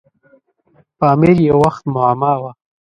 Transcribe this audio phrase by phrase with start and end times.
[0.99, 2.51] پامیر یو وخت معما وه.